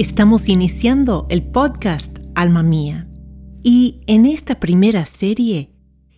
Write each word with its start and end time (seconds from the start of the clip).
Estamos 0.00 0.48
iniciando 0.48 1.26
el 1.28 1.42
podcast 1.42 2.20
Alma 2.34 2.62
Mía 2.62 3.06
y 3.62 4.00
en 4.06 4.24
esta 4.24 4.58
primera 4.58 5.04
serie 5.04 5.74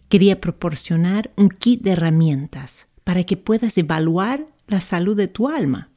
quería 0.08 0.40
proporcionar 0.40 1.32
un 1.36 1.48
kit 1.48 1.82
de 1.82 1.90
herramientas 1.90 2.86
para 3.02 3.24
que 3.24 3.36
puedas 3.36 3.76
evaluar 3.76 4.46
la 4.68 4.80
salud 4.80 5.16
de 5.16 5.26
tu 5.26 5.48
alma. 5.48 5.90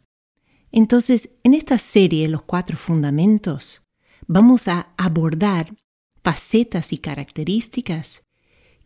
Entonces, 0.72 1.30
en 1.44 1.54
esta 1.54 1.78
serie, 1.78 2.28
Los 2.28 2.42
Cuatro 2.42 2.76
Fundamentos, 2.76 3.84
vamos 4.26 4.68
a 4.68 4.92
abordar 4.98 5.76
facetas 6.24 6.92
y 6.92 6.98
características 6.98 8.24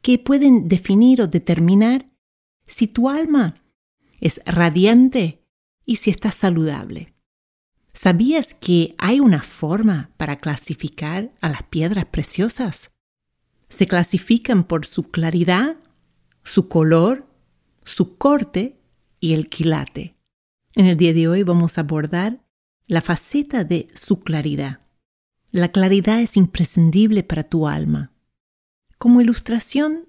que 0.01 0.19
pueden 0.19 0.67
definir 0.67 1.21
o 1.21 1.27
determinar 1.27 2.09
si 2.67 2.87
tu 2.87 3.07
alma 3.07 3.63
es 4.19 4.41
radiante 4.45 5.45
y 5.85 5.95
si 5.95 6.09
está 6.09 6.33
saludable. 6.33 7.13
¿Sabías 7.93 8.53
que 8.53 8.95
hay 8.97 9.19
una 9.19 9.43
forma 9.43 10.11
para 10.17 10.37
clasificar 10.37 11.33
a 11.41 11.49
las 11.49 11.63
piedras 11.63 12.05
preciosas? 12.05 12.91
Se 13.67 13.87
clasifican 13.87 14.63
por 14.63 14.85
su 14.85 15.03
claridad, 15.03 15.77
su 16.43 16.67
color, 16.67 17.27
su 17.83 18.17
corte 18.17 18.79
y 19.19 19.33
el 19.33 19.49
quilate. 19.49 20.15
En 20.73 20.85
el 20.85 20.97
día 20.97 21.13
de 21.13 21.27
hoy 21.27 21.43
vamos 21.43 21.77
a 21.77 21.81
abordar 21.81 22.41
la 22.87 23.01
faceta 23.01 23.63
de 23.63 23.87
su 23.93 24.19
claridad. 24.21 24.81
La 25.51 25.71
claridad 25.71 26.21
es 26.21 26.37
imprescindible 26.37 27.23
para 27.23 27.43
tu 27.43 27.67
alma. 27.67 28.11
Como 28.97 29.21
ilustración, 29.21 30.07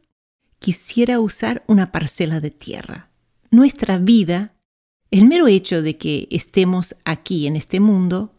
quisiera 0.59 1.20
usar 1.20 1.65
una 1.67 1.92
parcela 1.92 2.41
de 2.41 2.50
tierra. 2.50 3.11
Nuestra 3.50 3.98
vida 3.98 4.55
el 5.11 5.27
mero 5.27 5.48
hecho 5.48 5.83
de 5.83 5.97
que 5.97 6.28
estemos 6.30 6.94
aquí 7.05 7.47
en 7.47 7.56
este 7.56 7.80
mundo 7.80 8.33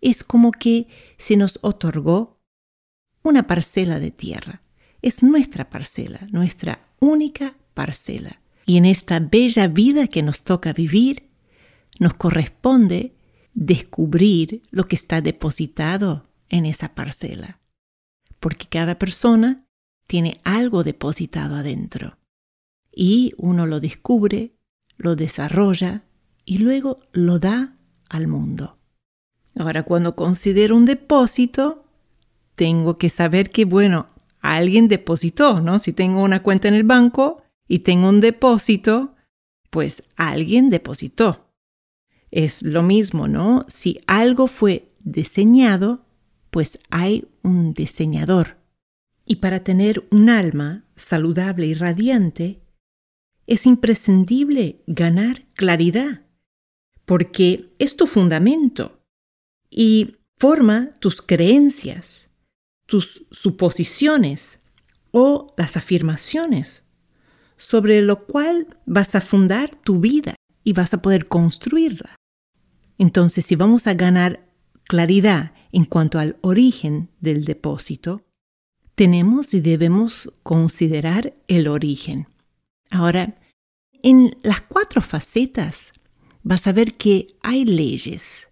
es 0.00 0.22
como 0.22 0.52
que 0.52 0.86
se 1.18 1.36
nos 1.36 1.58
otorgó 1.62 2.40
una 3.22 3.46
parcela 3.46 3.98
de 3.98 4.10
tierra. 4.10 4.62
Es 5.00 5.22
nuestra 5.22 5.68
parcela, 5.68 6.20
nuestra 6.30 6.80
única 7.00 7.56
parcela. 7.74 8.40
Y 8.66 8.76
en 8.76 8.84
esta 8.84 9.18
bella 9.18 9.66
vida 9.66 10.06
que 10.06 10.22
nos 10.22 10.42
toca 10.42 10.72
vivir, 10.72 11.28
nos 11.98 12.14
corresponde 12.14 13.16
descubrir 13.54 14.62
lo 14.70 14.84
que 14.84 14.96
está 14.96 15.20
depositado 15.20 16.28
en 16.48 16.66
esa 16.66 16.94
parcela. 16.94 17.60
Porque 18.38 18.66
cada 18.66 18.98
persona 18.98 19.66
tiene 20.06 20.40
algo 20.44 20.84
depositado 20.84 21.56
adentro. 21.56 22.18
Y 22.92 23.32
uno 23.38 23.66
lo 23.66 23.80
descubre, 23.80 24.54
lo 24.96 25.16
desarrolla 25.16 26.04
y 26.44 26.58
luego 26.58 27.00
lo 27.12 27.38
da 27.38 27.76
al 28.08 28.26
mundo. 28.26 28.78
Ahora, 29.56 29.82
cuando 29.82 30.16
considero 30.16 30.76
un 30.76 30.84
depósito, 30.84 31.84
tengo 32.54 32.96
que 32.96 33.08
saber 33.08 33.50
que, 33.50 33.64
bueno, 33.64 34.08
alguien 34.40 34.88
depositó, 34.88 35.60
¿no? 35.60 35.78
Si 35.78 35.92
tengo 35.92 36.22
una 36.22 36.42
cuenta 36.42 36.68
en 36.68 36.74
el 36.74 36.84
banco 36.84 37.42
y 37.68 37.80
tengo 37.80 38.08
un 38.08 38.20
depósito, 38.20 39.14
pues 39.70 40.04
alguien 40.16 40.70
depositó. 40.70 41.52
Es 42.30 42.62
lo 42.62 42.82
mismo, 42.82 43.28
¿no? 43.28 43.64
Si 43.68 44.00
algo 44.06 44.46
fue 44.46 44.92
diseñado, 45.00 46.06
pues 46.50 46.78
hay 46.90 47.28
un 47.42 47.74
diseñador. 47.74 48.56
Y 49.26 49.36
para 49.36 49.62
tener 49.64 50.06
un 50.10 50.28
alma 50.30 50.84
saludable 50.96 51.66
y 51.66 51.74
radiante, 51.74 52.62
es 53.46 53.66
imprescindible 53.66 54.82
ganar 54.86 55.46
claridad 55.54 56.21
porque 57.04 57.74
es 57.78 57.96
tu 57.96 58.06
fundamento 58.06 59.00
y 59.70 60.16
forma 60.38 60.94
tus 60.98 61.22
creencias, 61.22 62.28
tus 62.86 63.26
suposiciones 63.30 64.60
o 65.10 65.54
las 65.56 65.76
afirmaciones 65.76 66.84
sobre 67.62 68.02
lo 68.02 68.26
cual 68.26 68.76
vas 68.86 69.14
a 69.14 69.20
fundar 69.20 69.76
tu 69.76 70.00
vida 70.00 70.34
y 70.64 70.72
vas 70.72 70.94
a 70.94 71.00
poder 71.00 71.28
construirla. 71.28 72.16
Entonces, 72.98 73.46
si 73.46 73.54
vamos 73.54 73.86
a 73.86 73.94
ganar 73.94 74.48
claridad 74.84 75.54
en 75.70 75.84
cuanto 75.84 76.18
al 76.18 76.36
origen 76.40 77.08
del 77.20 77.44
depósito, 77.44 78.22
tenemos 78.96 79.54
y 79.54 79.60
debemos 79.60 80.32
considerar 80.42 81.34
el 81.46 81.68
origen. 81.68 82.26
Ahora, 82.90 83.36
en 84.02 84.36
las 84.42 84.60
cuatro 84.62 85.00
facetas 85.00 85.92
vas 86.42 86.66
a 86.66 86.72
ver 86.72 86.94
que 86.94 87.36
hay 87.42 87.64
leyes. 87.64 88.48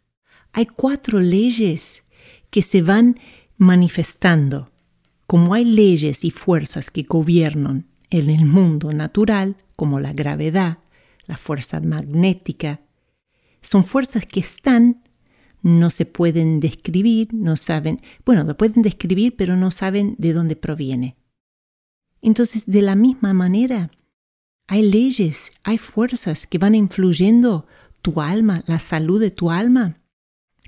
Hay 0.53 0.67
cuatro 0.67 1.21
leyes 1.21 2.03
que 2.51 2.63
se 2.63 2.83
van 2.83 3.19
manifestando. 3.57 4.71
Como 5.27 5.55
hay 5.55 5.65
leyes 5.65 6.25
y 6.25 6.31
fuerzas 6.31 6.91
que 6.91 7.05
gobiernan 7.05 7.87
en 8.11 8.31
el 8.31 8.45
mundo 8.45 8.91
natural, 8.91 9.57
como 9.77 10.01
la 10.01 10.13
gravedad, 10.13 10.79
la 11.27 11.37
fuerza 11.37 11.81
magnética, 11.81 12.81
son 13.63 13.85
fuerzas 13.85 14.27
que 14.27 14.41
están, 14.41 15.05
no 15.63 15.91
se 15.91 16.07
pueden 16.07 16.59
describir, 16.59 17.29
no 17.33 17.57
saben, 17.57 18.01
bueno, 18.25 18.45
lo 18.45 18.57
pueden 18.57 18.83
describir, 18.83 19.37
pero 19.37 19.57
no 19.57 19.71
saben 19.71 20.17
de 20.19 20.33
dónde 20.33 20.57
proviene. 20.57 21.17
Entonces, 22.23 22.67
de 22.67 22.83
la 22.83 22.95
misma 22.95 23.33
manera, 23.35 23.91
hay 24.67 24.89
leyes, 24.89 25.53
hay 25.63 25.79
fuerzas 25.79 26.47
que 26.47 26.59
van 26.59 26.75
influyendo 26.75 27.67
tu 28.03 28.21
alma, 28.21 28.63
la 28.67 28.79
salud 28.79 29.21
de 29.21 29.31
tu 29.31 29.51
alma. 29.51 29.97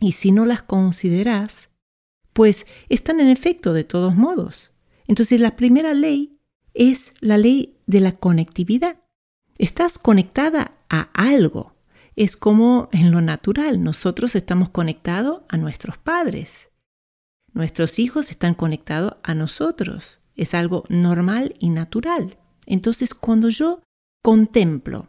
Y 0.01 0.13
si 0.13 0.33
no 0.33 0.45
las 0.45 0.63
consideras, 0.63 1.71
pues 2.33 2.67
están 2.89 3.21
en 3.21 3.29
efecto 3.29 3.73
de 3.73 3.85
todos 3.85 4.15
modos. 4.15 4.73
Entonces 5.07 5.41
la 5.41 5.57
primera 5.57 5.95
ley 5.95 6.39
es 6.75 7.13
la 7.21 7.39
ley 7.39 7.79
de 7.87 8.01
la 8.01 8.13
conectividad. 8.13 9.01
Estás 9.59 9.99
conectada 9.99 10.73
a 10.89 11.03
algo. 11.15 11.75
Es 12.17 12.37
como 12.37 12.89
en 12.93 13.11
lo 13.11 13.21
natural, 13.21 13.83
nosotros 13.83 14.35
estamos 14.35 14.71
conectados 14.71 15.43
a 15.49 15.57
nuestros 15.57 15.99
padres. 15.99 16.71
Nuestros 17.53 17.99
hijos 17.99 18.31
están 18.31 18.55
conectados 18.55 19.17
a 19.23 19.35
nosotros. 19.35 20.21
Es 20.35 20.55
algo 20.55 20.85
normal 20.89 21.55
y 21.59 21.69
natural. 21.69 22.39
Entonces 22.67 23.15
cuando 23.15 23.49
yo 23.49 23.83
contemplo 24.23 25.09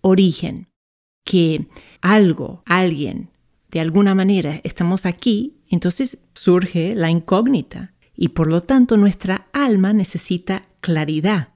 origen, 0.00 0.67
que 1.28 1.68
algo, 2.00 2.62
alguien, 2.64 3.28
de 3.70 3.80
alguna 3.80 4.14
manera 4.14 4.62
estamos 4.64 5.04
aquí, 5.04 5.60
entonces 5.68 6.26
surge 6.32 6.94
la 6.94 7.10
incógnita 7.10 7.92
y 8.16 8.28
por 8.28 8.46
lo 8.46 8.62
tanto 8.62 8.96
nuestra 8.96 9.46
alma 9.52 9.92
necesita 9.92 10.70
claridad, 10.80 11.52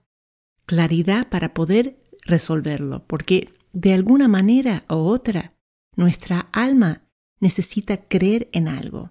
claridad 0.66 1.30
para 1.30 1.54
poder 1.54 2.04
resolverlo, 2.26 3.06
porque 3.06 3.54
de 3.72 3.94
alguna 3.94 4.28
manera 4.28 4.84
u 4.90 4.96
otra 4.96 5.54
nuestra 5.96 6.50
alma 6.52 7.08
necesita 7.40 7.96
creer 7.96 8.50
en 8.52 8.69
algo. 8.69 9.10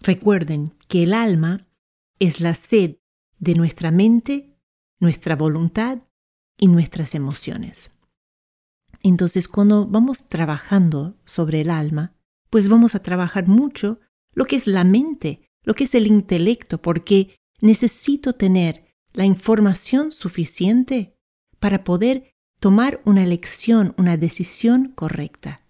Recuerden 0.00 0.74
que 0.88 1.04
el 1.04 1.14
alma 1.14 1.68
es 2.18 2.40
la 2.40 2.56
sed 2.56 2.96
de 3.38 3.54
nuestra 3.54 3.92
mente, 3.92 4.58
nuestra 4.98 5.36
voluntad 5.36 5.98
y 6.58 6.66
nuestras 6.66 7.14
emociones. 7.14 7.92
Entonces, 9.02 9.48
cuando 9.48 9.86
vamos 9.86 10.28
trabajando 10.28 11.16
sobre 11.24 11.62
el 11.62 11.70
alma, 11.70 12.14
pues 12.50 12.68
vamos 12.68 12.94
a 12.94 13.02
trabajar 13.02 13.48
mucho 13.48 14.00
lo 14.34 14.44
que 14.44 14.56
es 14.56 14.66
la 14.66 14.84
mente, 14.84 15.48
lo 15.64 15.74
que 15.74 15.84
es 15.84 15.94
el 15.94 16.06
intelecto, 16.06 16.80
porque 16.80 17.36
necesito 17.60 18.34
tener 18.34 18.84
la 19.12 19.24
información 19.24 20.12
suficiente 20.12 21.16
para 21.58 21.84
poder 21.84 22.32
tomar 22.60 23.02
una 23.04 23.22
elección, 23.22 23.94
una 23.98 24.16
decisión 24.16 24.92
correcta. 24.94 25.66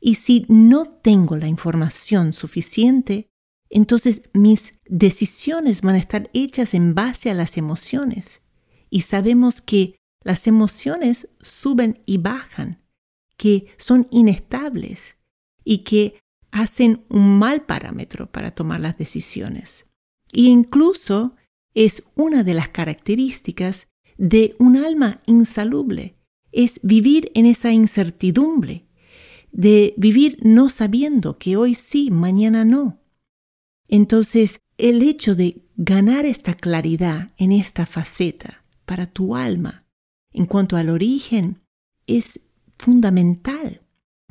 Y 0.00 0.16
si 0.16 0.44
no 0.48 0.86
tengo 0.86 1.36
la 1.36 1.48
información 1.48 2.32
suficiente, 2.32 3.28
entonces 3.70 4.22
mis 4.32 4.80
decisiones 4.86 5.82
van 5.82 5.96
a 5.96 5.98
estar 5.98 6.30
hechas 6.32 6.74
en 6.74 6.94
base 6.94 7.30
a 7.30 7.34
las 7.34 7.56
emociones. 7.56 8.42
Y 8.90 9.00
sabemos 9.00 9.60
que 9.60 9.95
las 10.26 10.48
emociones 10.48 11.28
suben 11.40 12.02
y 12.04 12.18
bajan, 12.18 12.82
que 13.36 13.68
son 13.76 14.08
inestables 14.10 15.16
y 15.62 15.84
que 15.84 16.18
hacen 16.50 17.04
un 17.08 17.38
mal 17.38 17.64
parámetro 17.64 18.32
para 18.32 18.50
tomar 18.50 18.80
las 18.80 18.98
decisiones. 18.98 19.86
E 20.32 20.40
incluso 20.40 21.36
es 21.74 22.02
una 22.16 22.42
de 22.42 22.54
las 22.54 22.70
características 22.70 23.86
de 24.18 24.56
un 24.58 24.76
alma 24.76 25.22
insalubre, 25.26 26.16
es 26.50 26.80
vivir 26.82 27.30
en 27.36 27.46
esa 27.46 27.70
incertidumbre, 27.70 28.88
de 29.52 29.94
vivir 29.96 30.38
no 30.42 30.70
sabiendo 30.70 31.38
que 31.38 31.56
hoy 31.56 31.76
sí, 31.76 32.10
mañana 32.10 32.64
no. 32.64 32.98
Entonces, 33.86 34.58
el 34.76 35.02
hecho 35.02 35.36
de 35.36 35.62
ganar 35.76 36.26
esta 36.26 36.54
claridad 36.54 37.32
en 37.36 37.52
esta 37.52 37.86
faceta 37.86 38.64
para 38.86 39.06
tu 39.06 39.36
alma 39.36 39.85
en 40.36 40.46
cuanto 40.46 40.76
al 40.76 40.90
origen 40.90 41.62
es 42.06 42.40
fundamental, 42.78 43.80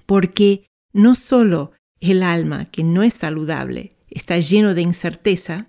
porque 0.06 0.70
no 0.94 1.16
solo 1.16 1.72
el 2.00 2.22
alma 2.22 2.66
que 2.66 2.84
no 2.84 3.02
es 3.02 3.16
saludable 3.16 3.98
está 4.08 4.38
lleno 4.38 4.76
de 4.76 4.84
incerteza, 4.84 5.68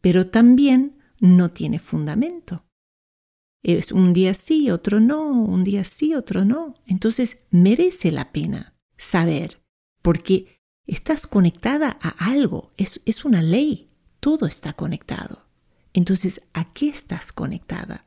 pero 0.00 0.26
también 0.26 0.98
no 1.20 1.52
tiene 1.52 1.78
fundamento. 1.78 2.64
Es 3.62 3.92
un 3.92 4.12
día 4.12 4.34
sí, 4.34 4.70
otro 4.70 4.98
no, 4.98 5.30
un 5.30 5.62
día 5.62 5.84
sí, 5.84 6.14
otro 6.14 6.44
no. 6.44 6.74
Entonces 6.86 7.38
merece 7.50 8.10
la 8.10 8.32
pena 8.32 8.74
saber, 8.96 9.62
porque 10.02 10.60
estás 10.86 11.28
conectada 11.28 11.98
a 12.02 12.30
algo, 12.30 12.72
es, 12.76 13.00
es 13.06 13.24
una 13.24 13.42
ley, 13.42 13.90
todo 14.18 14.46
está 14.46 14.72
conectado. 14.72 15.46
Entonces, 15.92 16.42
¿a 16.52 16.72
qué 16.72 16.88
estás 16.88 17.32
conectada? 17.32 18.06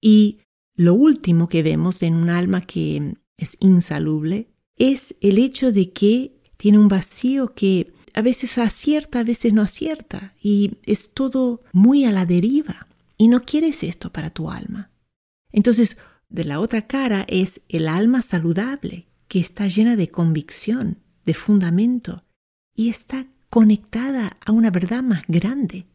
Y 0.00 0.40
lo 0.76 0.94
último 0.94 1.48
que 1.48 1.62
vemos 1.62 2.02
en 2.02 2.14
un 2.14 2.30
alma 2.30 2.60
que 2.60 3.16
es 3.36 3.56
insalubre 3.60 4.48
es 4.76 5.16
el 5.20 5.38
hecho 5.38 5.72
de 5.72 5.92
que 5.92 6.36
tiene 6.56 6.78
un 6.78 6.88
vacío 6.88 7.54
que 7.54 7.92
a 8.14 8.22
veces 8.22 8.56
acierta, 8.58 9.20
a 9.20 9.24
veces 9.24 9.52
no 9.52 9.62
acierta, 9.62 10.34
y 10.40 10.78
es 10.86 11.12
todo 11.12 11.62
muy 11.72 12.04
a 12.04 12.12
la 12.12 12.24
deriva. 12.24 12.86
Y 13.18 13.28
no 13.28 13.42
quieres 13.42 13.82
esto 13.82 14.10
para 14.10 14.30
tu 14.30 14.50
alma. 14.50 14.90
Entonces, 15.52 15.96
de 16.28 16.44
la 16.44 16.60
otra 16.60 16.86
cara 16.86 17.24
es 17.28 17.60
el 17.68 17.88
alma 17.88 18.22
saludable, 18.22 19.06
que 19.28 19.38
está 19.38 19.68
llena 19.68 19.96
de 19.96 20.08
convicción, 20.08 20.98
de 21.24 21.34
fundamento, 21.34 22.24
y 22.74 22.88
está 22.88 23.26
conectada 23.50 24.38
a 24.44 24.52
una 24.52 24.70
verdad 24.70 25.02
más 25.02 25.22
grande. 25.28 25.86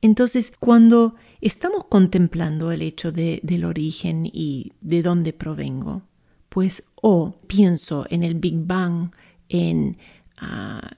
Entonces, 0.00 0.52
cuando 0.58 1.14
estamos 1.40 1.84
contemplando 1.84 2.70
el 2.72 2.82
hecho 2.82 3.12
de, 3.12 3.40
del 3.42 3.64
origen 3.64 4.28
y 4.32 4.72
de 4.80 5.02
dónde 5.02 5.32
provengo, 5.32 6.02
pues 6.48 6.84
o 6.96 7.36
pienso 7.46 8.06
en 8.10 8.22
el 8.22 8.34
Big 8.34 8.56
Bang, 8.56 9.10
en 9.48 9.96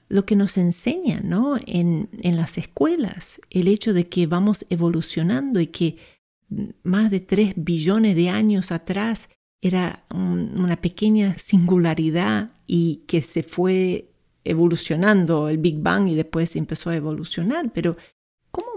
lo 0.09 0.25
que 0.25 0.35
nos 0.35 0.57
enseñan 0.57 1.29
¿no? 1.29 1.57
en, 1.65 2.09
en 2.21 2.35
las 2.35 2.57
escuelas, 2.57 3.39
el 3.49 3.69
hecho 3.69 3.93
de 3.93 4.09
que 4.09 4.27
vamos 4.27 4.65
evolucionando 4.69 5.61
y 5.61 5.67
que 5.67 5.97
más 6.83 7.09
de 7.09 7.19
tres 7.21 7.53
billones 7.55 8.15
de 8.15 8.29
años 8.29 8.71
atrás 8.71 9.29
era 9.61 10.05
una 10.11 10.77
pequeña 10.81 11.37
singularidad 11.37 12.51
y 12.65 13.03
que 13.07 13.21
se 13.21 13.43
fue 13.43 14.09
evolucionando 14.43 15.49
el 15.49 15.57
Big 15.57 15.79
Bang 15.79 16.07
y 16.07 16.15
después 16.15 16.55
empezó 16.55 16.89
a 16.89 16.95
evolucionar. 16.95 17.71
Pero, 17.73 17.97
¿cómo 17.97 18.18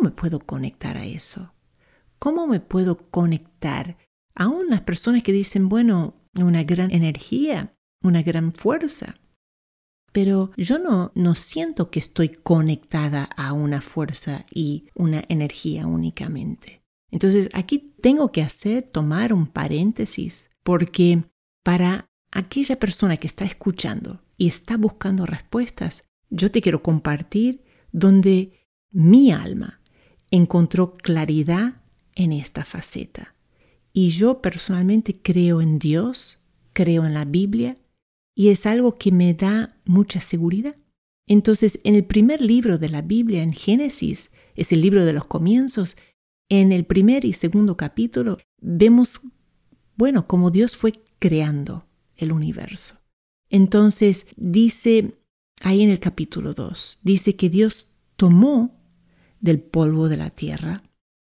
me 0.03 0.11
puedo 0.11 0.41
conectar 0.41 0.97
a 0.97 1.05
eso? 1.05 1.55
¿Cómo 2.19 2.47
me 2.47 2.61
puedo 2.61 3.11
conectar? 3.11 3.97
Aún 4.35 4.69
las 4.69 4.83
personas 4.83 5.23
que 5.23 5.33
dicen, 5.33 5.69
bueno, 5.69 6.15
una 6.35 6.63
gran 6.65 6.91
energía, 6.91 7.75
una 8.03 8.23
gran 8.23 8.53
fuerza 8.53 9.17
pero 10.13 10.51
yo 10.57 10.79
no, 10.79 11.11
no 11.15 11.35
siento 11.35 11.91
que 11.91 11.99
estoy 11.99 12.29
conectada 12.29 13.25
a 13.25 13.55
una 13.55 13.81
fuerza 13.81 14.47
y 14.55 14.87
una 14.95 15.25
energía 15.29 15.87
únicamente. 15.87 16.83
Entonces 17.11 17.49
aquí 17.55 17.95
tengo 18.01 18.31
que 18.31 18.43
hacer, 18.43 18.83
tomar 18.83 19.33
un 19.33 19.47
paréntesis, 19.47 20.51
porque 20.63 21.25
para 21.63 22.11
aquella 22.31 22.79
persona 22.79 23.17
que 23.17 23.27
está 23.27 23.45
escuchando 23.45 24.23
y 24.37 24.49
está 24.49 24.77
buscando 24.77 25.27
respuestas, 25.27 26.05
yo 26.31 26.51
te 26.51 26.61
quiero 26.61 26.83
compartir 26.83 27.65
donde 27.91 28.69
mi 28.91 29.33
alma 29.33 29.81
encontró 30.33 30.95
claridad 30.95 31.83
en 32.17 32.33
esta 32.33 32.65
faceta. 32.65 33.37
Y 33.93 34.09
yo 34.09 34.43
personalmente 34.43 35.21
creo 35.23 35.61
en 35.61 35.79
Dios, 35.79 36.41
creo 36.73 37.05
en 37.05 37.15
la 37.15 37.27
Biblia 37.27 37.77
y 38.35 38.49
es 38.49 38.67
algo 38.67 38.97
que 38.97 39.13
me 39.13 39.35
da 39.35 39.77
mucha 39.85 40.19
seguridad. 40.19 40.75
Entonces, 41.29 41.79
en 41.85 41.95
el 41.95 42.05
primer 42.05 42.41
libro 42.41 42.79
de 42.79 42.89
la 42.89 43.03
Biblia, 43.03 43.43
en 43.43 43.53
Génesis, 43.53 44.31
es 44.57 44.73
el 44.73 44.81
libro 44.81 45.05
de 45.05 45.13
los 45.13 45.27
comienzos, 45.27 45.97
en 46.49 46.73
el 46.73 46.85
primer 46.85 47.25
y 47.25 47.35
segundo 47.35 47.77
capítulo 47.77 48.39
vemos, 48.61 49.21
bueno, 49.97 50.27
cómo 50.27 50.51
Dios 50.51 50.77
fue 50.77 50.93
creando 51.19 51.87
el 52.17 52.33
universo. 52.33 52.97
Entonces, 53.51 54.27
dice 54.37 55.19
ahí 55.61 55.83
en 55.83 55.91
el 55.91 56.01
capítulo 56.01 56.55
2, 56.55 57.01
dice 57.03 57.37
que 57.37 57.51
Dios 57.51 57.87
tomó 58.17 58.82
del 59.43 59.61
polvo 59.61 60.09
de 60.09 60.17
la 60.17 60.31
tierra 60.31 60.83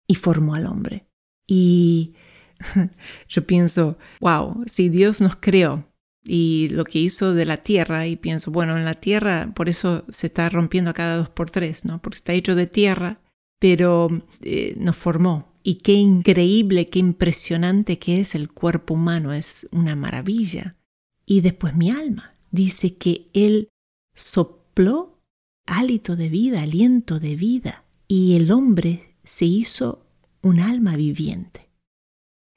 y 0.06 0.14
formó 0.14 0.54
al 0.54 0.66
hombre. 0.66 1.06
Y 1.48 2.14
yo 3.28 3.46
pienso, 3.46 3.98
wow, 4.20 4.62
si 4.66 4.88
Dios 4.88 5.20
nos 5.20 5.34
creó 5.36 5.88
y 6.24 6.68
lo 6.68 6.84
que 6.84 7.00
hizo 7.00 7.34
de 7.34 7.46
la 7.46 7.56
tierra 7.64 8.06
y 8.06 8.16
pienso, 8.16 8.52
bueno, 8.52 8.76
en 8.76 8.84
la 8.84 8.94
tierra 8.94 9.52
por 9.56 9.68
eso 9.68 10.04
se 10.08 10.28
está 10.28 10.48
rompiendo 10.48 10.90
a 10.90 10.94
cada 10.94 11.16
dos 11.16 11.30
por 11.30 11.50
tres, 11.50 11.84
¿no? 11.84 12.00
Porque 12.00 12.16
está 12.16 12.32
hecho 12.32 12.54
de 12.54 12.68
tierra, 12.68 13.20
pero 13.58 14.08
eh, 14.42 14.74
nos 14.78 14.96
formó. 14.96 15.50
Y 15.64 15.76
qué 15.76 15.94
increíble, 15.94 16.88
qué 16.90 16.98
impresionante 16.98 17.98
que 17.98 18.20
es 18.20 18.34
el 18.34 18.52
cuerpo 18.52 18.94
humano, 18.94 19.32
es 19.32 19.68
una 19.72 19.96
maravilla. 19.96 20.76
Y 21.24 21.40
después 21.40 21.74
mi 21.74 21.90
alma 21.90 22.36
dice 22.50 22.96
que 22.96 23.30
Él 23.32 23.68
sopló 24.14 25.20
hálito 25.66 26.16
de 26.16 26.28
vida, 26.28 26.62
aliento 26.62 27.20
de 27.20 27.36
vida, 27.36 27.84
y 28.08 28.36
el 28.36 28.50
hombre 28.50 29.16
se 29.24 29.44
hizo 29.44 30.06
un 30.42 30.60
alma 30.60 30.96
viviente. 30.96 31.70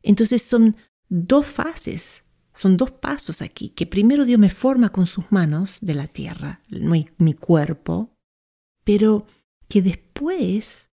Entonces 0.01 0.41
son 0.41 0.75
dos 1.09 1.45
fases 1.45 2.25
son 2.55 2.77
dos 2.77 2.89
pasos 2.89 3.41
aquí, 3.41 3.69
que 3.69 3.85
primero 3.85 4.25
Dios 4.25 4.39
me 4.39 4.49
forma 4.49 4.91
con 4.91 5.05
sus 5.05 5.25
manos 5.29 5.79
de 5.81 5.93
la 5.93 6.07
tierra, 6.07 6.61
mi, 6.69 7.07
mi 7.17 7.33
cuerpo, 7.33 8.15
pero 8.85 9.27
que 9.67 9.81
después 9.81 10.89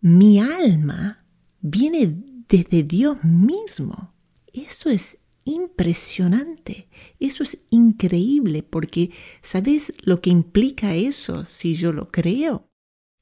mi 0.00 0.40
alma 0.40 1.24
viene 1.60 2.44
desde 2.48 2.82
Dios 2.82 3.22
mismo. 3.22 4.12
Eso 4.52 4.90
es 4.90 5.18
impresionante, 5.44 6.88
eso 7.20 7.44
es 7.44 7.58
increíble, 7.70 8.64
porque 8.64 9.12
¿sabes 9.40 9.92
lo 10.02 10.20
que 10.20 10.30
implica 10.30 10.94
eso 10.96 11.44
si 11.44 11.76
yo 11.76 11.92
lo 11.92 12.10
creo? 12.10 12.66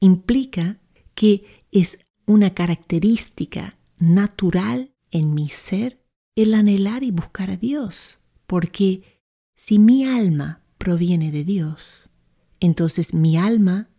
Implica 0.03 0.81
que 1.15 1.45
es 1.71 2.01
una 2.27 2.55
característica 2.55 3.79
natural 3.99 4.93
en 5.13 5.33
mi 5.33 5.49
ser 5.49 6.05
el 6.35 6.55
anhelar 6.55 7.05
y 7.05 7.13
buscar 7.13 7.53
a 7.53 7.57
Dios, 7.57 8.19
porque 8.49 9.21
si 9.55 9.79
mi 9.79 10.05
alma 10.05 10.65
proviene 10.77 11.31
de 11.31 11.45
Dios, 11.45 12.11
entonces 12.59 13.15
mi 13.15 13.37
alma, 13.37 13.91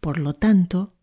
por 0.00 0.16
lo 0.16 0.32
tanto, 0.32 0.94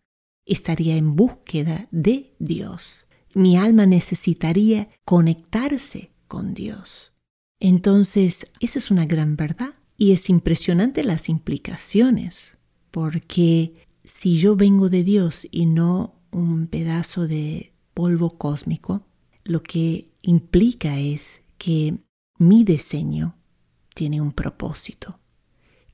estaría 0.44 0.96
en 0.96 1.14
búsqueda 1.14 1.86
de 1.92 2.34
Dios. 2.40 3.06
Mi 3.34 3.56
alma 3.56 3.86
necesitaría 3.86 4.88
conectarse 5.04 6.10
con 6.26 6.52
Dios. 6.54 7.12
Entonces, 7.60 8.50
esa 8.58 8.80
es 8.80 8.90
una 8.90 9.06
gran 9.06 9.36
verdad 9.36 9.74
y 9.96 10.10
es 10.10 10.28
impresionante 10.28 11.04
las 11.04 11.28
implicaciones, 11.28 12.56
porque 12.90 13.87
si 14.08 14.38
yo 14.38 14.56
vengo 14.56 14.88
de 14.88 15.04
Dios 15.04 15.46
y 15.50 15.66
no 15.66 16.14
un 16.30 16.66
pedazo 16.66 17.28
de 17.28 17.74
polvo 17.92 18.38
cósmico, 18.38 19.06
lo 19.44 19.62
que 19.62 20.10
implica 20.22 20.98
es 20.98 21.42
que 21.58 21.98
mi 22.38 22.64
diseño 22.64 23.36
tiene 23.94 24.20
un 24.20 24.32
propósito, 24.32 25.20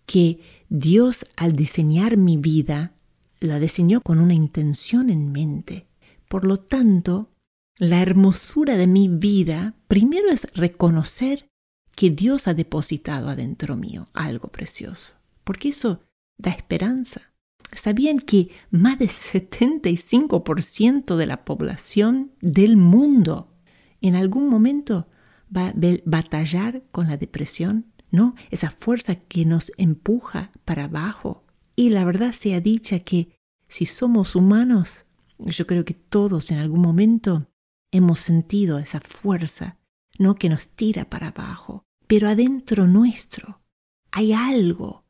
que 0.06 0.40
Dios 0.68 1.26
al 1.37 1.56
diseñar 1.56 2.16
mi 2.16 2.37
vida 2.37 2.94
la 3.40 3.59
diseñó 3.59 4.00
con 4.00 4.21
una 4.21 4.35
intención 4.35 5.11
en 5.11 5.33
mente. 5.33 5.87
Por 6.28 6.44
lo 6.44 6.59
tanto, 6.59 7.30
la 7.78 8.00
hermosura 8.00 8.76
de 8.76 8.87
mi 8.87 9.09
vida 9.09 9.75
primero 9.88 10.28
es 10.30 10.47
reconocer 10.54 11.49
que 11.97 12.11
Dios 12.11 12.47
ha 12.47 12.54
depositado 12.54 13.28
adentro 13.28 13.76
mío 13.76 14.09
algo 14.12 14.49
precioso, 14.49 15.14
porque 15.42 15.71
eso 15.71 16.00
da 16.38 16.50
esperanza. 16.50 17.34
¿Sabían 17.76 18.19
que 18.19 18.50
más 18.71 18.99
del 18.99 19.09
75% 19.09 21.16
de 21.16 21.26
la 21.26 21.45
población 21.45 22.33
del 22.40 22.76
mundo 22.76 23.52
en 24.00 24.16
algún 24.16 24.49
momento 24.49 25.09
va 25.54 25.69
a 25.69 25.75
batallar 26.04 26.85
con 26.90 27.09
la 27.09 27.16
depresión, 27.16 27.93
¿no? 28.11 28.35
Esa 28.50 28.71
fuerza 28.71 29.16
que 29.16 29.45
nos 29.45 29.73
empuja 29.76 30.52
para 30.64 30.85
abajo. 30.85 31.45
Y 31.76 31.90
la 31.90 32.04
verdad 32.04 32.33
sea 32.33 32.61
dicha 32.61 33.00
que 33.00 33.37
si 33.69 33.87
somos 33.87 34.37
humanos, 34.37 35.07
yo 35.38 35.66
creo 35.66 35.85
que 35.85 35.95
todos 35.95 36.50
en 36.50 36.59
algún 36.59 36.81
momento 36.81 37.50
hemos 37.90 38.21
sentido 38.21 38.78
esa 38.78 39.00
fuerza, 39.00 39.78
¿no? 40.19 40.37
Que 40.37 40.49
nos 40.49 40.69
tira 40.69 41.09
para 41.09 41.28
abajo. 41.28 41.85
Pero 42.07 42.28
adentro 42.28 42.87
nuestro 42.87 43.62
hay 44.11 44.33
algo 44.33 45.04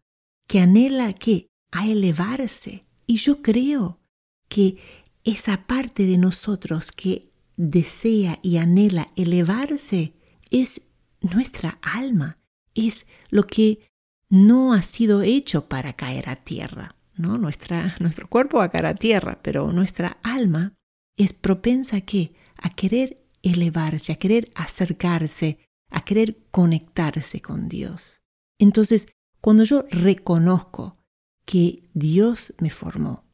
que 0.47 0.61
anhela 0.61 1.13
que 1.13 1.49
a 1.75 1.89
elevarse. 1.89 2.87
Y 3.07 3.17
yo 3.17 3.43
creo 3.43 4.01
que 4.49 4.79
esa 5.25 5.67
parte 5.67 6.07
de 6.07 6.17
nosotros 6.17 6.93
que 6.93 7.33
desea 7.57 8.39
y 8.43 8.57
anhela 8.57 9.11
elevarse 9.17 10.15
es 10.51 10.83
nuestra 11.21 11.79
alma, 11.83 12.39
es 12.75 13.07
lo 13.29 13.47
que 13.47 13.91
no 14.31 14.73
ha 14.73 14.83
sido 14.83 15.23
hecho 15.23 15.69
para 15.69 15.95
caer 15.95 16.29
a 16.29 16.37
tierra. 16.37 16.97
¿no? 17.17 17.39
Nuestra, 17.39 17.95
nuestro 18.01 18.29
cuerpo 18.29 18.59
va 18.59 18.65
a 18.65 18.71
caer 18.71 18.87
a 18.87 18.95
tierra, 18.95 19.41
pero 19.43 19.73
nuestra 19.73 20.19
alma 20.23 20.75
es 21.17 21.33
propensa 21.33 22.01
qué? 22.03 22.35
A 22.57 22.71
querer 22.71 23.27
elevarse, 23.43 24.13
a 24.13 24.17
querer 24.17 24.53
acercarse, 24.55 25.59
a 25.91 26.05
querer 26.05 26.39
conectarse 26.53 27.43
con 27.43 27.69
Dios. 27.69 28.21
Entonces, 28.59 29.09
cuando 29.41 29.65
yo 29.65 29.85
reconozco 29.91 31.04
que 31.45 31.89
Dios 31.95 32.55
me 32.59 32.71
formó, 32.71 33.25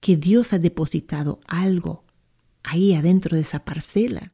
que 0.00 0.16
Dios 0.16 0.52
ha 0.52 0.58
depositado 0.58 1.40
algo 1.46 2.04
ahí 2.62 2.94
adentro 2.94 3.36
de 3.36 3.42
esa 3.42 3.64
parcela, 3.64 4.32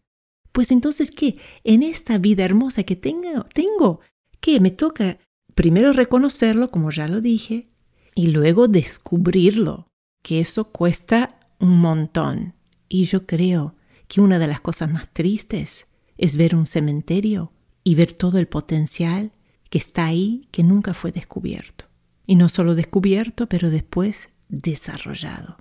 pues 0.52 0.70
entonces, 0.70 1.10
¿qué? 1.10 1.38
En 1.64 1.82
esta 1.82 2.18
vida 2.18 2.44
hermosa 2.44 2.82
que 2.82 2.96
tengo, 2.96 3.44
tengo, 3.54 4.00
¿qué? 4.40 4.60
Me 4.60 4.70
toca 4.70 5.18
primero 5.54 5.92
reconocerlo, 5.92 6.70
como 6.70 6.90
ya 6.90 7.06
lo 7.06 7.20
dije, 7.20 7.68
y 8.14 8.28
luego 8.28 8.66
descubrirlo, 8.66 9.86
que 10.22 10.40
eso 10.40 10.72
cuesta 10.72 11.38
un 11.58 11.78
montón. 11.78 12.54
Y 12.88 13.04
yo 13.04 13.26
creo 13.26 13.76
que 14.08 14.20
una 14.20 14.38
de 14.38 14.48
las 14.48 14.60
cosas 14.60 14.90
más 14.90 15.12
tristes 15.12 15.86
es 16.18 16.36
ver 16.36 16.56
un 16.56 16.66
cementerio 16.66 17.52
y 17.84 17.94
ver 17.94 18.12
todo 18.12 18.38
el 18.38 18.48
potencial 18.48 19.32
que 19.70 19.78
está 19.78 20.06
ahí 20.06 20.48
que 20.50 20.64
nunca 20.64 20.94
fue 20.94 21.12
descubierto. 21.12 21.89
Y 22.30 22.36
no 22.36 22.48
solo 22.48 22.76
descubierto, 22.76 23.48
pero 23.48 23.70
después 23.70 24.30
desarrollado. 24.48 25.56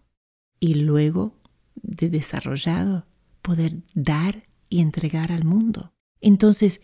Y 0.60 0.76
luego 0.76 1.34
de 1.74 2.12
desarrollado, 2.12 3.08
poder 3.42 3.82
dar 3.96 4.44
y 4.70 4.82
entregar 4.82 5.32
al 5.32 5.46
mundo. 5.46 5.96
Entonces, 6.22 6.82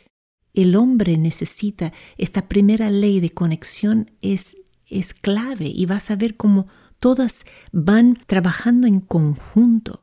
el 0.56 0.76
hombre 0.76 1.20
necesita, 1.20 1.94
esta 2.18 2.48
primera 2.48 2.90
ley 2.90 3.20
de 3.20 3.30
conexión 3.30 4.10
es, 4.24 4.58
es 4.88 5.14
clave 5.14 5.68
y 5.68 5.86
vas 5.86 6.10
a 6.10 6.16
ver 6.16 6.36
cómo 6.36 6.66
todas 6.98 7.46
van 7.72 8.18
trabajando 8.26 8.88
en 8.88 9.02
conjunto. 9.02 10.02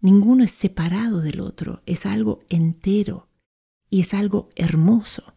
Ninguno 0.00 0.44
es 0.44 0.52
separado 0.52 1.20
del 1.20 1.40
otro, 1.40 1.82
es 1.84 2.06
algo 2.06 2.44
entero 2.48 3.28
y 3.90 4.02
es 4.02 4.14
algo 4.14 4.50
hermoso. 4.54 5.34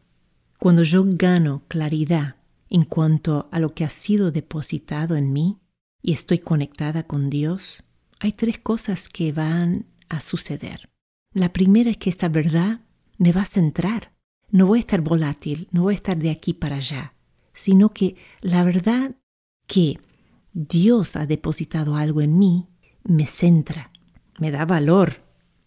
Cuando 0.60 0.84
yo 0.84 1.06
gano 1.08 1.64
claridad 1.68 2.39
en 2.70 2.84
cuanto 2.84 3.50
a 3.52 3.60
lo 3.60 3.74
que 3.74 3.84
ha 3.84 3.90
sido 3.90 4.32
depositado 4.32 5.16
en 5.16 5.34
mí 5.34 5.60
y 6.02 6.14
estoy 6.14 6.40
conectada 6.40 7.04
con 7.04 7.30
Dios, 7.30 7.84
hay 8.20 8.34
tres 8.34 8.60
cosas 8.60 9.10
que 9.10 9.32
van 9.32 9.88
a 10.08 10.22
suceder. 10.22 10.90
La 11.34 11.54
primera 11.54 11.90
es 11.90 11.98
que 11.98 12.10
esta 12.10 12.30
verdad 12.30 12.82
me 13.18 13.32
va 13.32 13.42
a 13.42 13.46
centrar. 13.46 14.14
No 14.50 14.66
voy 14.66 14.80
a 14.80 14.82
estar 14.82 15.02
volátil, 15.02 15.68
no 15.72 15.84
voy 15.84 15.94
a 15.94 15.98
estar 15.98 16.18
de 16.18 16.32
aquí 16.32 16.54
para 16.54 16.78
allá, 16.78 17.14
sino 17.54 17.94
que 17.94 18.16
la 18.42 18.64
verdad 18.64 19.16
que 19.68 20.00
Dios 20.54 21.16
ha 21.16 21.26
depositado 21.26 21.96
algo 21.96 22.22
en 22.22 22.40
mí 22.40 22.68
me 23.04 23.26
centra, 23.26 23.92
me 24.40 24.52
da 24.52 24.66
valor. 24.66 25.24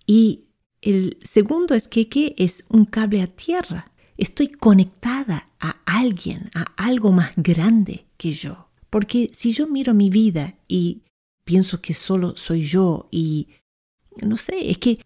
Y 0.06 0.46
el 0.80 1.18
segundo 1.22 1.74
es 1.74 1.88
que, 1.88 2.34
es 2.36 2.64
un 2.68 2.84
cable 2.84 3.22
a 3.22 3.26
tierra. 3.26 3.91
Estoy 4.16 4.48
conectada 4.48 5.48
a 5.60 5.76
alguien, 5.86 6.50
a 6.54 6.62
algo 6.76 7.12
más 7.12 7.32
grande 7.36 8.06
que 8.16 8.32
yo. 8.32 8.68
Porque 8.90 9.30
si 9.32 9.52
yo 9.52 9.66
miro 9.66 9.94
mi 9.94 10.10
vida 10.10 10.54
y 10.68 11.02
pienso 11.44 11.80
que 11.80 11.94
solo 11.94 12.36
soy 12.36 12.62
yo 12.62 13.08
y 13.10 13.48
no 14.20 14.36
sé, 14.36 14.70
es 14.70 14.78
que 14.78 15.00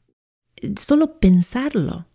solo 0.81 1.21
pensarlo, 1.21 2.07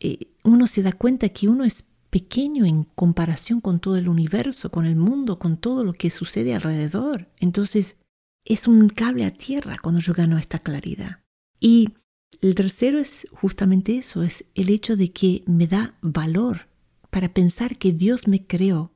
eh, 0.00 0.18
uno 0.44 0.66
se 0.66 0.82
da 0.82 0.92
cuenta 0.92 1.30
que 1.30 1.48
uno 1.48 1.64
es 1.64 1.90
pequeño 2.10 2.64
en 2.64 2.84
comparación 2.84 3.60
con 3.60 3.80
todo 3.80 3.96
el 3.96 4.08
universo, 4.08 4.70
con 4.70 4.84
el 4.86 4.96
mundo, 4.96 5.38
con 5.38 5.56
todo 5.56 5.84
lo 5.84 5.92
que 5.92 6.10
sucede 6.10 6.54
alrededor. 6.54 7.28
Entonces, 7.38 7.96
es 8.44 8.66
un 8.66 8.88
cable 8.88 9.24
a 9.24 9.32
tierra 9.32 9.76
cuando 9.80 10.00
yo 10.00 10.12
gano 10.12 10.38
esta 10.38 10.58
claridad. 10.58 11.20
Y 11.60 11.90
el 12.40 12.54
tercero 12.54 12.98
es 12.98 13.26
justamente 13.32 13.96
eso, 13.98 14.22
es 14.22 14.44
el 14.54 14.70
hecho 14.70 14.96
de 14.96 15.12
que 15.12 15.42
me 15.46 15.66
da 15.66 15.98
valor 16.00 16.68
para 17.10 17.32
pensar 17.34 17.76
que 17.76 17.92
Dios 17.92 18.28
me 18.28 18.46
creó. 18.46 18.92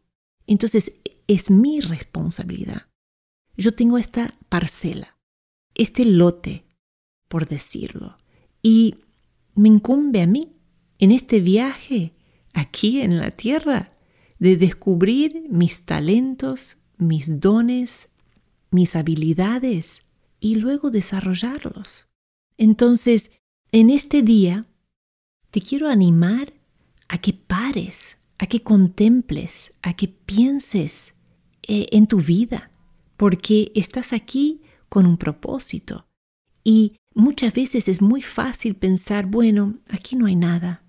Entonces, 0.46 0.94
es 1.26 1.50
mi 1.50 1.80
responsabilidad. 1.80 2.86
Yo 3.56 3.74
tengo 3.74 3.98
esta 3.98 4.38
parcela, 4.48 5.16
este 5.74 6.04
lote, 6.04 6.64
por 7.28 7.46
decirlo. 7.46 8.18
Y 8.62 8.96
me 9.54 9.68
incumbe 9.68 10.22
a 10.22 10.26
mí, 10.26 10.56
en 10.98 11.12
este 11.12 11.40
viaje, 11.40 12.14
aquí 12.52 13.00
en 13.00 13.18
la 13.18 13.30
tierra, 13.30 13.92
de 14.38 14.56
descubrir 14.56 15.46
mis 15.50 15.84
talentos, 15.84 16.78
mis 16.96 17.40
dones, 17.40 18.08
mis 18.70 18.96
habilidades 18.96 20.02
y 20.40 20.56
luego 20.56 20.90
desarrollarlos. 20.90 22.08
Entonces, 22.56 23.32
en 23.72 23.90
este 23.90 24.22
día, 24.22 24.66
te 25.50 25.60
quiero 25.60 25.88
animar 25.88 26.52
a 27.08 27.18
que 27.18 27.32
pares, 27.32 28.16
a 28.38 28.46
que 28.46 28.62
contemples, 28.62 29.72
a 29.82 29.94
que 29.94 30.08
pienses 30.08 31.14
eh, 31.62 31.86
en 31.92 32.06
tu 32.06 32.20
vida, 32.20 32.70
porque 33.16 33.72
estás 33.74 34.12
aquí 34.12 34.62
con 34.88 35.06
un 35.06 35.16
propósito. 35.16 36.06
Y 36.62 36.96
Muchas 37.14 37.54
veces 37.54 37.86
es 37.86 38.02
muy 38.02 38.22
fácil 38.22 38.74
pensar, 38.74 39.26
bueno, 39.26 39.78
aquí 39.88 40.16
no 40.16 40.26
hay 40.26 40.34
nada. 40.34 40.82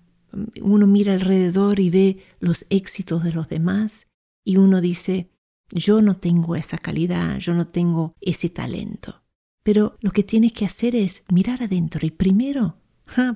Uno 0.60 0.88
mira 0.88 1.12
alrededor 1.12 1.78
y 1.78 1.88
ve 1.88 2.18
los 2.40 2.66
éxitos 2.68 3.22
de 3.22 3.32
los 3.32 3.48
demás 3.48 4.08
y 4.44 4.56
uno 4.56 4.80
dice, 4.80 5.30
yo 5.70 6.02
no 6.02 6.16
tengo 6.16 6.56
esa 6.56 6.78
calidad, 6.78 7.38
yo 7.38 7.54
no 7.54 7.68
tengo 7.68 8.12
ese 8.20 8.50
talento. 8.50 9.22
Pero 9.66 9.96
lo 10.00 10.12
que 10.12 10.22
tienes 10.22 10.52
que 10.52 10.64
hacer 10.64 10.94
es 10.94 11.24
mirar 11.28 11.60
adentro 11.60 12.06
y 12.06 12.12
primero, 12.12 12.78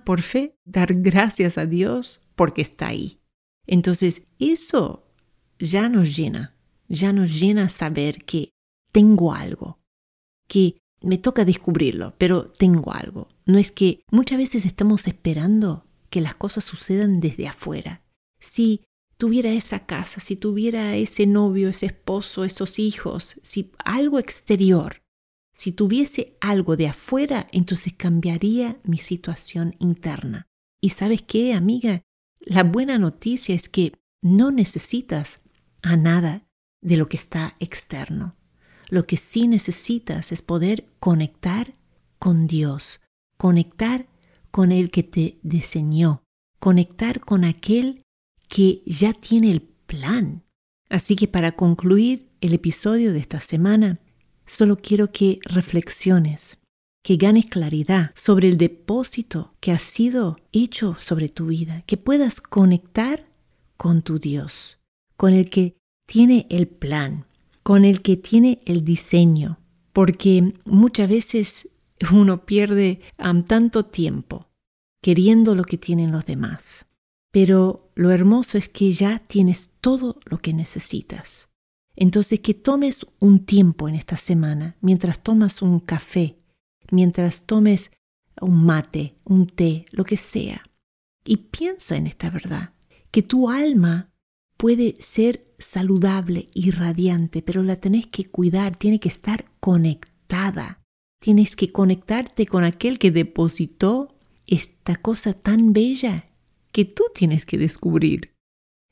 por 0.05 0.23
fe, 0.23 0.55
dar 0.65 0.95
gracias 0.95 1.59
a 1.59 1.67
Dios 1.67 2.21
porque 2.37 2.63
está 2.63 2.87
ahí. 2.87 3.19
Entonces, 3.67 4.29
eso 4.39 5.09
ya 5.59 5.89
nos 5.89 6.17
llena, 6.17 6.55
ya 6.87 7.13
nos 7.13 7.41
llena 7.41 7.69
saber 7.69 8.19
que 8.19 8.53
tengo 8.93 9.35
algo, 9.35 9.81
que 10.47 10.79
me 11.01 11.19
toca 11.19 11.45
descubrirlo, 11.45 12.15
pero 12.17 12.45
tengo 12.45 12.93
algo. 12.93 13.27
No 13.45 13.59
es 13.59 13.73
que 13.73 14.05
muchas 14.13 14.39
veces 14.39 14.67
estamos 14.67 15.09
esperando 15.09 15.85
que 16.11 16.21
las 16.21 16.37
cosas 16.37 16.63
sucedan 16.63 17.19
desde 17.19 17.49
afuera. 17.49 18.05
Si 18.39 18.85
tuviera 19.17 19.51
esa 19.51 19.85
casa, 19.85 20.21
si 20.21 20.37
tuviera 20.37 20.95
ese 20.95 21.27
novio, 21.27 21.71
ese 21.71 21.87
esposo, 21.87 22.45
esos 22.45 22.79
hijos, 22.79 23.41
si 23.43 23.73
algo 23.85 24.21
exterior, 24.21 25.03
si 25.61 25.73
tuviese 25.73 26.39
algo 26.41 26.75
de 26.79 26.89
afuera, 26.89 27.47
entonces 27.53 27.93
cambiaría 27.95 28.81
mi 28.83 28.97
situación 28.97 29.77
interna. 29.79 30.49
Y 30.81 30.89
sabes 30.89 31.21
qué, 31.21 31.53
amiga, 31.53 32.01
la 32.39 32.63
buena 32.63 32.99
noticia 32.99 33.55
es 33.55 33.69
que 33.69 33.93
no 34.23 34.53
necesitas 34.53 35.41
a 35.83 35.99
nada 35.99 36.49
de 36.81 36.97
lo 36.97 37.11
que 37.11 37.19
está 37.19 37.57
externo. 37.61 38.39
Lo 38.89 39.07
que 39.07 39.19
sí 39.19 39.49
necesitas 39.49 40.33
es 40.33 40.41
poder 40.41 40.89
conectar 40.99 41.75
con 42.19 42.47
Dios, 42.47 43.03
conectar 43.37 44.09
con 44.51 44.73
el 44.73 44.91
que 44.91 45.03
te 45.03 45.41
diseñó, 45.43 46.23
conectar 46.59 47.21
con 47.21 47.45
aquel 47.45 48.03
que 48.49 48.83
ya 48.87 49.13
tiene 49.13 49.51
el 49.51 49.61
plan. 49.61 50.43
Así 50.89 51.17
que 51.17 51.29
para 51.29 51.53
concluir 51.53 52.31
el 52.41 52.55
episodio 52.55 53.13
de 53.13 53.19
esta 53.19 53.41
semana, 53.41 54.01
solo 54.51 54.77
quiero 54.77 55.13
que 55.13 55.39
reflexiones, 55.45 56.59
que 57.05 57.17
ganes 57.17 57.47
claridad 57.47 58.11
sobre 58.17 58.49
el 58.49 58.59
depósito 58.59 59.55
que 59.61 59.71
ha 59.71 59.79
sido 59.79 60.39
hecho 60.53 60.97
sobre 61.01 61.29
tu 61.29 61.47
vida, 61.47 61.83
que 61.87 61.97
puedas 61.97 62.41
conectar 62.41 63.29
con 63.77 64.03
tu 64.03 64.19
Dios, 64.19 64.79
con 65.17 65.35
el 65.35 65.51
que 65.51 65.77
tiene 66.07 66.49
el 66.51 66.67
plan, 66.67 67.27
con 67.63 67.85
el 67.85 68.03
que 68.03 68.17
tiene 68.17 68.61
el 68.67 68.85
diseño, 68.85 69.61
porque 69.93 70.55
muchas 70.65 71.09
veces 71.09 71.69
uno 72.13 72.45
pierde 72.45 73.01
tanto 73.47 73.87
tiempo 73.87 74.49
queriendo 75.01 75.55
lo 75.55 75.63
que 75.63 75.79
tienen 75.79 76.11
los 76.11 76.27
demás. 76.27 76.87
Pero 77.31 77.89
lo 77.95 78.11
hermoso 78.11 78.59
es 78.59 78.69
que 78.69 78.93
ya 78.93 79.21
tienes 79.21 79.71
todo 79.81 80.19
lo 80.25 80.39
que 80.39 80.53
necesitas. 80.53 81.50
Entonces 81.97 82.41
que 82.41 82.55
tomes 82.55 83.07
un 83.19 83.45
tiempo 83.45 83.89
en 83.89 83.95
esta 83.95 84.17
semana, 84.17 84.77
mientras 84.81 85.23
tomas 85.23 85.63
un 85.63 85.81
café, 85.81 86.39
mientras 86.91 87.47
tomes 87.47 87.91
un 88.41 88.65
mate, 88.65 89.17
un 89.25 89.47
té, 89.47 89.87
lo 89.91 90.05
que 90.05 90.17
sea, 90.17 90.63
y 91.25 91.37
piensa 91.37 91.97
en 91.97 92.07
esta 92.07 92.31
verdad, 92.31 92.73
que 93.11 93.23
tu 93.23 93.51
alma 93.51 94.11
puede 94.57 94.97
ser 95.01 95.55
saludable 95.59 96.51
y 96.55 96.71
radiante, 96.71 97.43
pero 97.43 97.63
la 97.63 97.77
tenés 97.77 98.07
que 98.07 98.25
cuidar, 98.25 98.77
tiene 98.77 99.01
que 99.01 99.09
estar 99.09 99.51
conectada. 99.61 100.83
Tienes 101.21 101.55
que 101.55 101.71
conectarte 101.71 102.47
con 102.47 102.65
aquel 102.65 102.99
que 102.99 103.11
depositó 103.11 104.17
esta 104.47 104.97
cosa 104.97 105.35
tan 105.35 105.73
bella 105.73 106.31
que 106.73 106.85
tú 106.85 107.05
tienes 107.15 107.45
que 107.45 107.59
descubrir. 107.59 108.33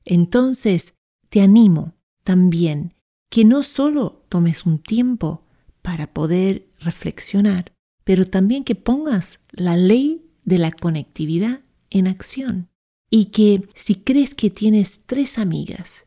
Entonces, 0.05 0.95
te 1.31 1.41
animo 1.41 1.98
también 2.29 2.93
que 3.31 3.47
no 3.47 3.63
solo 3.63 4.23
tomes 4.29 4.67
un 4.67 4.79
tiempo 4.81 5.47
para 5.81 6.13
poder 6.13 6.67
reflexionar, 6.79 7.73
pero 8.05 8.27
también 8.27 8.65
que 8.65 8.75
pongas 8.75 9.41
la 9.51 9.79
ley 9.79 10.31
de 10.45 10.59
la 10.59 10.71
conectividad 10.71 11.63
en 11.89 12.07
acción. 12.07 12.69
Y 13.09 13.31
que 13.31 13.67
si 13.75 13.95
crees 13.95 14.35
que 14.35 14.51
tienes 14.51 15.07
tres 15.07 15.39
amigas 15.39 16.05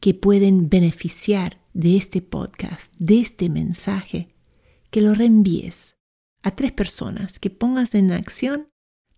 que 0.00 0.14
pueden 0.14 0.70
beneficiar 0.70 1.60
de 1.74 1.98
este 1.98 2.22
podcast, 2.22 2.94
de 2.98 3.20
este 3.20 3.50
mensaje, 3.50 4.34
que 4.90 5.02
lo 5.02 5.12
reenvíes 5.12 5.96
a 6.42 6.52
tres 6.52 6.72
personas, 6.72 7.38
que 7.38 7.50
pongas 7.50 7.94
en 7.94 8.10
acción 8.10 8.68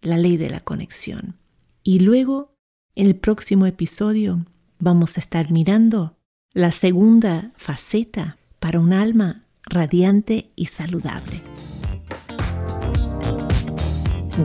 la 0.02 0.18
ley 0.18 0.36
de 0.36 0.50
la 0.50 0.58
conexión. 0.58 1.38
Y 1.84 2.00
luego, 2.00 2.56
en 2.96 3.06
el 3.06 3.14
próximo 3.14 3.66
episodio, 3.66 4.44
vamos 4.80 5.16
a 5.16 5.20
estar 5.20 5.52
mirando 5.52 6.16
la 6.52 6.72
segunda 6.72 7.52
faceta 7.56 8.36
para 8.58 8.80
un 8.80 8.92
alma 8.92 9.44
radiante 9.64 10.50
y 10.56 10.66
saludable. 10.66 11.42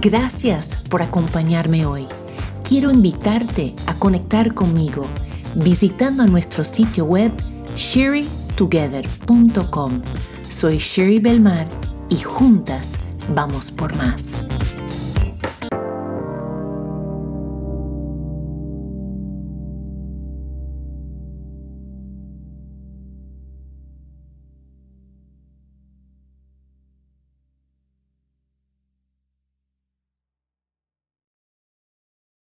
Gracias 0.02 0.78
por 0.90 1.02
acompañarme 1.02 1.88
hoy. 1.88 2.06
Quiero 2.64 2.92
invitarte 2.92 3.76
a 3.88 3.96
conectar 3.96 4.54
conmigo 4.54 5.06
visitando 5.56 6.28
nuestro 6.28 6.64
sitio 6.64 7.06
web 7.06 7.32
sherrytogether.com. 7.76 10.04
Soy 10.50 10.78
Sherry 10.78 11.18
Belmar 11.20 11.68
y 12.10 12.18
juntas 12.18 13.00
vamos 13.34 13.72
por 13.72 13.96
más. 13.96 14.46